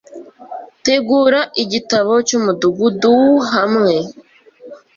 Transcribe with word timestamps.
tegura 0.85 1.39
igitabo 1.63 2.13
cy'umudugudu 2.27 3.13
hamwe 3.53 3.95